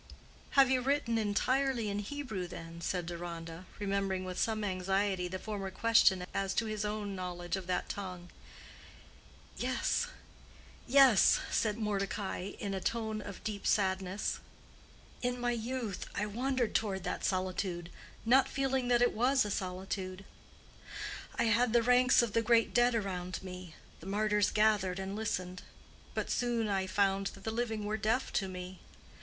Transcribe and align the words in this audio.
"Have 0.57 0.71
you 0.71 0.81
written 0.81 1.19
entirely 1.19 1.87
in 1.87 1.99
Hebrew, 1.99 2.47
then?" 2.47 2.81
said 2.81 3.05
Deronda, 3.05 3.67
remembering 3.77 4.25
with 4.25 4.39
some 4.39 4.63
anxiety 4.63 5.27
the 5.27 5.37
former 5.37 5.69
question 5.69 6.25
as 6.33 6.55
to 6.55 6.65
his 6.65 6.83
own 6.83 7.15
knowledge 7.15 7.55
of 7.55 7.67
that 7.67 7.87
tongue. 7.87 8.31
"Yes—yes," 9.57 11.39
said 11.51 11.77
Mordecai, 11.77 12.53
in 12.57 12.73
a 12.73 12.81
tone 12.81 13.21
of 13.21 13.43
deep 13.43 13.67
sadness: 13.67 14.39
"in 15.21 15.39
my 15.39 15.51
youth 15.51 16.07
I 16.15 16.25
wandered 16.25 16.73
toward 16.73 17.03
that 17.03 17.23
solitude, 17.23 17.91
not 18.25 18.49
feeling 18.49 18.87
that 18.87 19.03
it 19.03 19.13
was 19.13 19.45
a 19.45 19.51
solitude. 19.51 20.25
I 21.35 21.43
had 21.43 21.73
the 21.73 21.83
ranks 21.83 22.23
of 22.23 22.33
the 22.33 22.41
great 22.41 22.73
dead 22.73 22.95
around 22.95 23.43
me; 23.43 23.75
the 23.99 24.07
martyrs 24.07 24.49
gathered 24.49 24.97
and 24.97 25.15
listened. 25.15 25.61
But 26.15 26.31
soon 26.31 26.67
I 26.67 26.87
found 26.87 27.27
that 27.35 27.43
the 27.43 27.51
living 27.51 27.85
were 27.85 27.97
deaf 27.97 28.33
to 28.33 28.47
me. 28.49 28.79